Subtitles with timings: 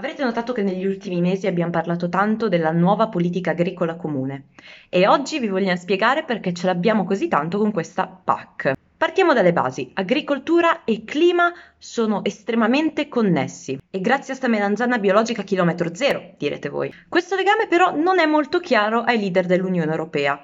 [0.00, 4.44] Avrete notato che negli ultimi mesi abbiamo parlato tanto della nuova politica agricola comune
[4.88, 8.72] e oggi vi vogliamo spiegare perché ce l'abbiamo così tanto con questa PAC.
[8.96, 9.90] Partiamo dalle basi.
[9.92, 16.70] Agricoltura e clima sono estremamente connessi e grazie a sta melanzana biologica chilometro zero, direte
[16.70, 16.90] voi.
[17.06, 20.40] Questo legame però non è molto chiaro ai leader dell'Unione Europea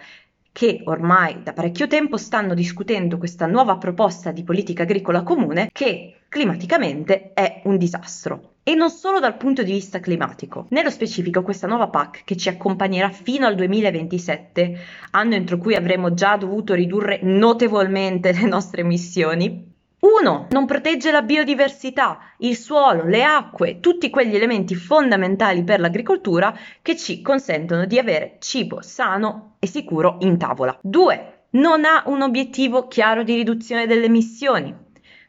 [0.53, 6.17] che ormai da parecchio tempo stanno discutendo questa nuova proposta di politica agricola comune che
[6.29, 8.56] climaticamente è un disastro.
[8.69, 10.67] E non solo dal punto di vista climatico.
[10.71, 14.77] Nello specifico questa nuova PAC che ci accompagnerà fino al 2027,
[15.13, 20.49] anno entro cui avremo già dovuto ridurre notevolmente le nostre emissioni, 1.
[20.51, 26.53] Non protegge la biodiversità, il suolo, le acque, tutti quegli elementi fondamentali per l'agricoltura
[26.83, 30.77] che ci consentono di avere cibo sano e sicuro in tavola.
[30.83, 31.45] 2.
[31.51, 34.86] Non ha un obiettivo chiaro di riduzione delle emissioni.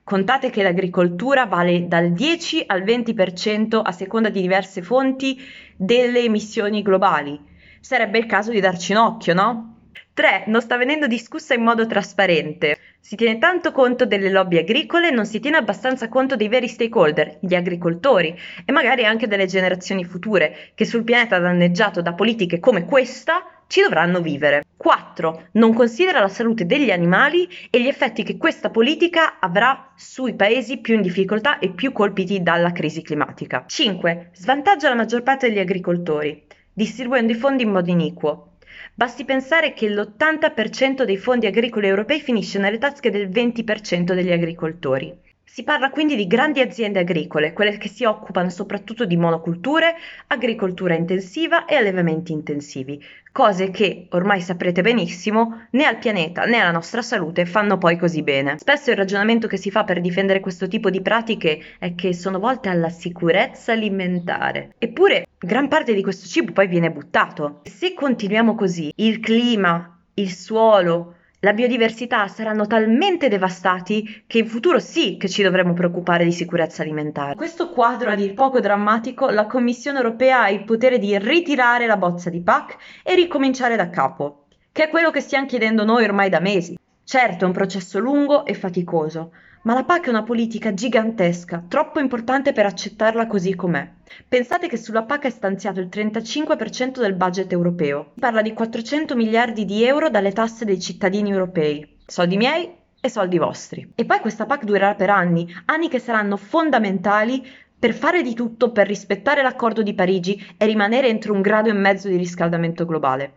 [0.08, 5.38] Contate che l'agricoltura vale dal 10 al 20% a seconda di diverse fonti
[5.76, 7.38] delle emissioni globali.
[7.82, 9.80] Sarebbe il caso di darci un occhio, no?
[10.14, 10.46] 3.
[10.48, 12.78] Non sta venendo discussa in modo trasparente.
[13.02, 17.40] Si tiene tanto conto delle lobby agricole, non si tiene abbastanza conto dei veri stakeholder,
[17.42, 22.86] gli agricoltori e magari anche delle generazioni future che sul pianeta danneggiato da politiche come
[22.86, 24.64] questa ci dovranno vivere.
[24.76, 25.48] 4.
[25.54, 30.78] Non considera la salute degli animali e gli effetti che questa politica avrà sui paesi
[30.80, 33.66] più in difficoltà e più colpiti dalla crisi climatica.
[33.68, 34.30] 5.
[34.34, 38.52] Svantaggia la maggior parte degli agricoltori, distribuendo i fondi in modo iniquo.
[38.94, 45.16] Basti pensare che l'80% dei fondi agricoli europei finisce nelle tasche del 20% degli agricoltori.
[45.50, 49.96] Si parla quindi di grandi aziende agricole, quelle che si occupano soprattutto di monoculture,
[50.28, 56.72] agricoltura intensiva e allevamenti intensivi, cose che, ormai saprete benissimo, né al pianeta né alla
[56.72, 58.58] nostra salute fanno poi così bene.
[58.60, 62.40] Spesso il ragionamento che si fa per difendere questo tipo di pratiche è che sono
[62.40, 64.76] volte alla sicurezza alimentare.
[64.78, 67.62] Eppure, gran parte di questo cibo poi viene buttato.
[67.64, 74.80] Se continuiamo così, il clima, il suolo, la biodiversità saranno talmente devastati che in futuro
[74.80, 77.32] sì che ci dovremo preoccupare di sicurezza alimentare.
[77.32, 81.86] In questo quadro a dir poco drammatico, la Commissione europea ha il potere di ritirare
[81.86, 86.04] la bozza di PAC e ricominciare da capo, che è quello che stiamo chiedendo noi
[86.04, 86.76] ormai da mesi.
[87.10, 89.32] Certo, è un processo lungo e faticoso,
[89.62, 93.90] ma la PAC è una politica gigantesca, troppo importante per accettarla così com'è.
[94.28, 98.12] Pensate che sulla PAC è stanziato il 35% del budget europeo.
[98.16, 102.00] Si parla di 400 miliardi di euro dalle tasse dei cittadini europei.
[102.06, 103.90] Soldi miei e soldi vostri.
[103.96, 107.42] E poi questa PAC durerà per anni, anni che saranno fondamentali
[107.80, 111.74] per fare di tutto per rispettare l'accordo di Parigi e rimanere entro un grado e
[111.74, 113.32] mezzo di riscaldamento globale.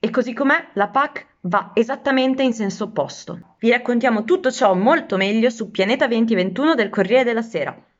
[0.00, 3.56] E così com'è, la PAC va esattamente in senso opposto.
[3.58, 7.84] Vi raccontiamo tutto ciò molto meglio su Pianeta 2021 del Corriere della Sera.